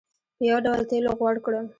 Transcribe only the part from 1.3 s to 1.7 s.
کړ.